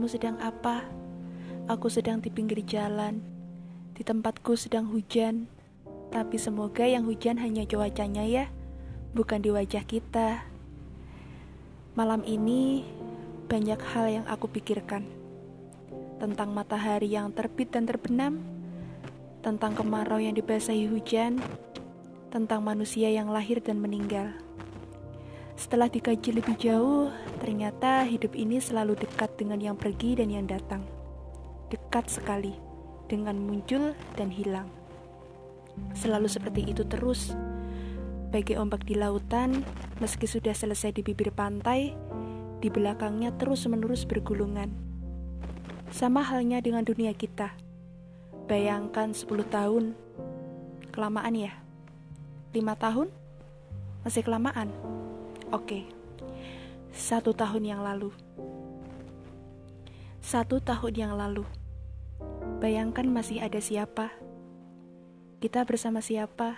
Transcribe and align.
Kamu 0.00 0.08
sedang 0.08 0.40
apa? 0.40 0.88
Aku 1.68 1.92
sedang 1.92 2.24
di 2.24 2.32
pinggir 2.32 2.64
jalan. 2.64 3.20
Di 3.92 4.00
tempatku 4.00 4.56
sedang 4.56 4.88
hujan. 4.88 5.44
Tapi 6.08 6.40
semoga 6.40 6.88
yang 6.88 7.04
hujan 7.04 7.36
hanya 7.36 7.68
cuacanya 7.68 8.24
ya, 8.24 8.48
bukan 9.12 9.44
di 9.44 9.52
wajah 9.52 9.84
kita. 9.84 10.40
Malam 12.00 12.24
ini 12.24 12.80
banyak 13.44 13.76
hal 13.92 14.06
yang 14.08 14.24
aku 14.24 14.48
pikirkan. 14.48 15.04
Tentang 16.16 16.48
matahari 16.48 17.12
yang 17.12 17.28
terbit 17.36 17.68
dan 17.68 17.84
terbenam, 17.84 18.40
tentang 19.44 19.76
kemarau 19.76 20.16
yang 20.16 20.32
dibasahi 20.32 20.88
hujan, 20.88 21.44
tentang 22.32 22.64
manusia 22.64 23.12
yang 23.12 23.28
lahir 23.28 23.60
dan 23.60 23.76
meninggal. 23.76 24.32
Setelah 25.60 25.92
dikaji 25.92 26.40
lebih 26.40 26.56
jauh, 26.56 27.12
ternyata 27.44 28.08
hidup 28.08 28.32
ini 28.32 28.64
selalu 28.64 28.96
dekat 28.96 29.28
dengan 29.36 29.60
yang 29.60 29.76
pergi 29.76 30.16
dan 30.16 30.32
yang 30.32 30.48
datang. 30.48 30.80
Dekat 31.68 32.08
sekali, 32.08 32.56
dengan 33.12 33.36
muncul 33.36 33.92
dan 34.16 34.32
hilang. 34.32 34.72
Selalu 35.92 36.32
seperti 36.32 36.64
itu 36.64 36.80
terus. 36.88 37.36
Bagi 38.32 38.56
ombak 38.56 38.88
di 38.88 38.96
lautan, 38.96 39.60
meski 40.00 40.24
sudah 40.24 40.56
selesai 40.56 40.96
di 40.96 41.04
bibir 41.04 41.28
pantai, 41.28 41.92
di 42.64 42.72
belakangnya 42.72 43.36
terus-menerus 43.36 44.08
bergulungan. 44.08 44.72
Sama 45.92 46.24
halnya 46.24 46.64
dengan 46.64 46.88
dunia 46.88 47.12
kita. 47.12 47.52
Bayangkan 48.48 49.12
10 49.12 49.44
tahun. 49.52 49.92
Kelamaan 50.88 51.36
ya? 51.36 51.52
5 52.56 52.64
tahun? 52.80 53.12
Masih 54.08 54.24
kelamaan? 54.24 54.72
Oke, 55.50 55.82
satu 56.94 57.34
tahun 57.34 57.66
yang 57.66 57.82
lalu. 57.82 58.14
Satu 60.22 60.62
tahun 60.62 60.94
yang 60.94 61.12
lalu. 61.18 61.42
Bayangkan 62.62 63.02
masih 63.10 63.42
ada 63.42 63.58
siapa? 63.58 64.14
Kita 65.42 65.66
bersama 65.66 65.98
siapa? 65.98 66.54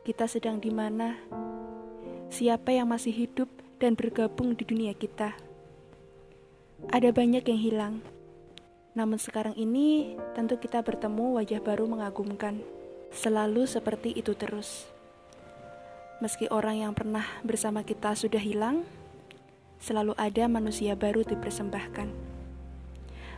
Kita 0.00 0.24
sedang 0.24 0.64
di 0.64 0.72
mana? 0.72 1.20
Siapa 2.32 2.72
yang 2.72 2.88
masih 2.88 3.12
hidup 3.12 3.52
dan 3.76 3.92
bergabung 3.92 4.56
di 4.56 4.64
dunia 4.64 4.96
kita? 4.96 5.36
Ada 6.88 7.12
banyak 7.12 7.44
yang 7.44 7.60
hilang. 7.60 7.94
Namun 8.96 9.20
sekarang 9.20 9.52
ini 9.60 10.16
tentu 10.32 10.56
kita 10.56 10.80
bertemu 10.80 11.36
wajah 11.36 11.60
baru 11.60 11.84
mengagumkan. 11.84 12.64
Selalu 13.12 13.68
seperti 13.68 14.16
itu 14.16 14.32
terus. 14.32 14.88
Meski 16.18 16.50
orang 16.50 16.82
yang 16.82 16.92
pernah 16.98 17.22
bersama 17.46 17.86
kita 17.86 18.10
sudah 18.18 18.42
hilang, 18.42 18.82
selalu 19.78 20.18
ada 20.18 20.50
manusia 20.50 20.98
baru 20.98 21.22
dipersembahkan. 21.22 22.10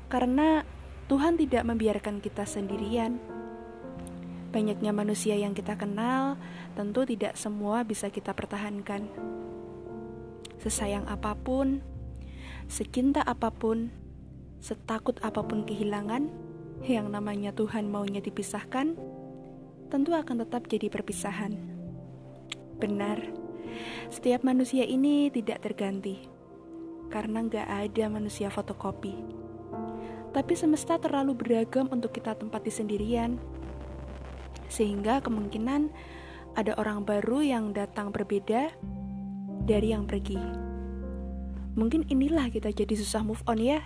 Karena 0.08 0.64
Tuhan 1.12 1.36
tidak 1.36 1.68
membiarkan 1.68 2.24
kita 2.24 2.48
sendirian. 2.48 3.20
Banyaknya 4.48 4.96
manusia 4.96 5.36
yang 5.36 5.52
kita 5.52 5.76
kenal, 5.76 6.40
tentu 6.72 7.04
tidak 7.04 7.36
semua 7.36 7.84
bisa 7.84 8.08
kita 8.08 8.32
pertahankan. 8.32 9.12
Sesayang 10.64 11.04
apa 11.04 11.36
pun, 11.36 11.84
secinta 12.64 13.20
apa 13.28 13.52
pun, 13.52 13.92
setakut 14.64 15.20
apa 15.20 15.44
pun 15.44 15.68
kehilangan, 15.68 16.32
yang 16.88 17.12
namanya 17.12 17.52
Tuhan 17.52 17.92
maunya 17.92 18.24
dipisahkan, 18.24 18.96
tentu 19.92 20.10
akan 20.16 20.48
tetap 20.48 20.64
jadi 20.64 20.88
perpisahan. 20.88 21.79
Benar, 22.80 23.20
setiap 24.08 24.40
manusia 24.40 24.88
ini 24.88 25.28
tidak 25.28 25.60
terganti 25.60 26.24
karena 27.12 27.44
nggak 27.44 27.68
ada 27.68 28.04
manusia 28.08 28.48
fotokopi. 28.48 29.12
Tapi 30.32 30.54
semesta 30.56 30.96
terlalu 30.96 31.36
beragam 31.36 31.92
untuk 31.92 32.16
kita 32.16 32.38
tempati 32.38 32.72
sendirian, 32.72 33.36
sehingga 34.72 35.20
kemungkinan 35.20 35.92
ada 36.56 36.72
orang 36.80 37.04
baru 37.04 37.44
yang 37.44 37.76
datang 37.76 38.14
berbeda 38.14 38.72
dari 39.68 39.92
yang 39.92 40.08
pergi. 40.08 40.40
Mungkin 41.76 42.08
inilah 42.08 42.48
kita 42.48 42.72
jadi 42.72 42.96
susah 42.96 43.20
move 43.20 43.44
on 43.44 43.60
ya. 43.60 43.84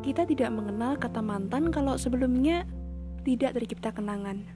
Kita 0.00 0.24
tidak 0.24 0.48
mengenal 0.48 0.96
kata 0.96 1.20
mantan 1.20 1.68
kalau 1.68 2.00
sebelumnya 2.00 2.64
tidak 3.26 3.58
tercipta 3.60 3.92
kenangan. 3.92 4.48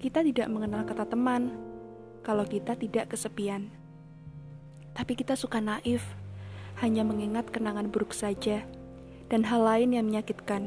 Kita 0.00 0.24
tidak 0.24 0.48
mengenal 0.48 0.86
kata 0.86 1.04
teman 1.08 1.69
kalau 2.20 2.44
kita 2.44 2.76
tidak 2.76 3.12
kesepian. 3.12 3.72
Tapi 4.92 5.16
kita 5.16 5.38
suka 5.38 5.62
naif, 5.62 6.02
hanya 6.80 7.04
mengingat 7.04 7.48
kenangan 7.52 7.92
buruk 7.92 8.16
saja 8.16 8.64
dan 9.30 9.46
hal 9.46 9.62
lain 9.62 9.94
yang 9.94 10.08
menyakitkan. 10.08 10.66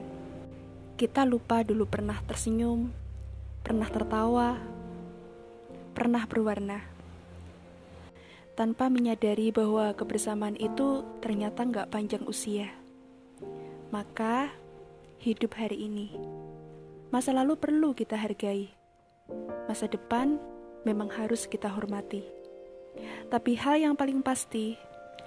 Kita 0.96 1.26
lupa 1.26 1.66
dulu 1.66 1.90
pernah 1.90 2.22
tersenyum, 2.24 2.94
pernah 3.66 3.90
tertawa, 3.90 4.62
pernah 5.94 6.24
berwarna. 6.30 6.80
Tanpa 8.54 8.86
menyadari 8.86 9.50
bahwa 9.50 9.98
kebersamaan 9.98 10.54
itu 10.62 11.02
ternyata 11.26 11.66
nggak 11.66 11.90
panjang 11.90 12.22
usia. 12.30 12.70
Maka, 13.90 14.54
hidup 15.18 15.58
hari 15.58 15.90
ini. 15.90 16.14
Masa 17.10 17.34
lalu 17.34 17.58
perlu 17.58 17.98
kita 17.98 18.14
hargai. 18.18 18.70
Masa 19.66 19.90
depan 19.90 20.38
memang 20.84 21.12
harus 21.12 21.48
kita 21.48 21.72
hormati. 21.72 22.24
Tapi 23.28 23.58
hal 23.58 23.82
yang 23.82 23.96
paling 23.98 24.22
pasti, 24.22 24.78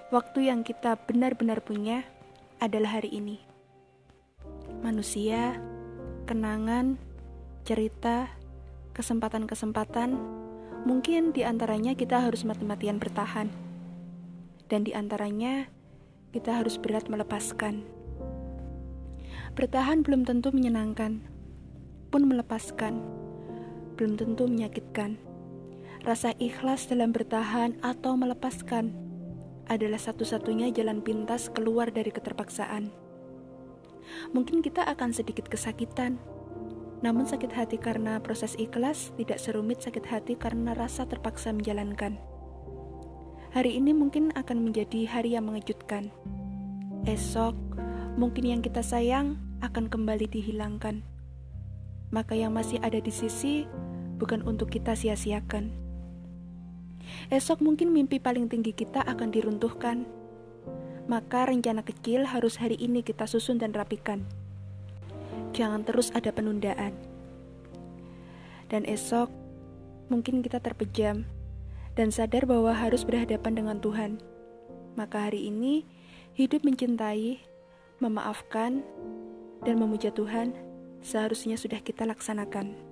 waktu 0.09 0.47
yang 0.47 0.63
kita 0.63 0.95
benar-benar 1.03 1.59
punya 1.61 2.07
adalah 2.63 3.01
hari 3.01 3.11
ini. 3.11 3.43
Manusia, 4.79 5.59
kenangan, 6.25 6.95
cerita, 7.67 8.31
kesempatan-kesempatan, 8.95 10.15
mungkin 10.87 11.35
di 11.35 11.43
antaranya 11.43 11.93
kita 11.93 12.23
harus 12.23 12.47
mati-matian 12.47 12.97
bertahan. 12.97 13.51
Dan 14.71 14.87
di 14.87 14.95
antaranya 14.95 15.67
kita 16.31 16.63
harus 16.63 16.79
berat 16.79 17.11
melepaskan. 17.11 17.83
Bertahan 19.57 20.05
belum 20.05 20.23
tentu 20.23 20.53
menyenangkan, 20.53 21.23
pun 22.13 22.23
melepaskan 22.29 23.01
belum 23.97 24.13
tentu 24.13 24.45
menyakitkan. 24.45 25.26
Rasa 26.05 26.33
ikhlas 26.37 26.85
dalam 26.85 27.09
bertahan 27.15 27.81
atau 27.81 28.13
melepaskan 28.13 28.93
adalah 29.67 29.99
satu-satunya 29.99 30.71
jalan 30.71 31.01
pintas 31.03 31.49
keluar 31.51 31.91
dari 31.91 32.13
keterpaksaan. 32.13 32.93
Mungkin 34.31 34.63
kita 34.63 34.87
akan 34.87 35.11
sedikit 35.11 35.51
kesakitan, 35.51 36.15
namun 37.03 37.27
sakit 37.27 37.51
hati 37.51 37.77
karena 37.77 38.17
proses 38.23 38.55
ikhlas 38.55 39.11
tidak 39.19 39.37
serumit 39.37 39.83
sakit 39.83 40.05
hati 40.07 40.33
karena 40.39 40.73
rasa 40.73 41.05
terpaksa 41.05 41.51
menjalankan. 41.51 42.17
Hari 43.51 43.79
ini 43.79 43.91
mungkin 43.91 44.31
akan 44.35 44.69
menjadi 44.69 45.07
hari 45.07 45.35
yang 45.35 45.49
mengejutkan. 45.49 46.13
Esok, 47.07 47.55
mungkin 48.19 48.43
yang 48.47 48.61
kita 48.61 48.83
sayang 48.83 49.39
akan 49.63 49.87
kembali 49.87 50.27
dihilangkan. 50.29 51.01
Maka 52.11 52.35
yang 52.35 52.55
masih 52.55 52.79
ada 52.79 52.99
di 52.99 53.11
sisi 53.11 53.67
bukan 54.17 54.43
untuk 54.43 54.71
kita 54.71 54.95
sia-siakan. 54.95 55.86
Esok 57.27 57.59
mungkin 57.59 57.91
mimpi 57.91 58.21
paling 58.21 58.47
tinggi 58.47 58.71
kita 58.71 59.03
akan 59.03 59.29
diruntuhkan. 59.33 60.07
Maka 61.07 61.47
rencana 61.47 61.83
kecil 61.83 62.27
harus 62.27 62.59
hari 62.59 62.75
ini 62.79 63.03
kita 63.03 63.27
susun 63.27 63.59
dan 63.59 63.71
rapikan. 63.71 64.27
Jangan 65.55 65.83
terus 65.87 66.11
ada 66.11 66.31
penundaan. 66.31 66.93
Dan 68.67 68.83
esok 68.83 69.31
mungkin 70.11 70.43
kita 70.43 70.59
terpejam 70.59 71.23
dan 71.97 72.13
sadar 72.13 72.45
bahwa 72.45 72.71
harus 72.75 73.07
berhadapan 73.07 73.57
dengan 73.57 73.77
Tuhan. 73.81 74.21
Maka 74.93 75.31
hari 75.31 75.49
ini 75.49 75.87
hidup 76.37 76.61
mencintai, 76.61 77.41
memaafkan, 77.97 78.85
dan 79.65 79.75
memuja 79.81 80.13
Tuhan 80.13 80.53
seharusnya 81.01 81.57
sudah 81.57 81.81
kita 81.81 82.05
laksanakan. 82.05 82.86